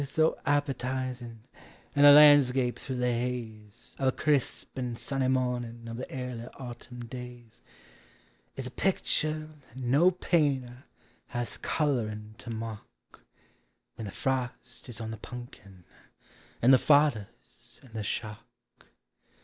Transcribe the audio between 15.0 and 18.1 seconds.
the punkin and the fodder 'a in (lie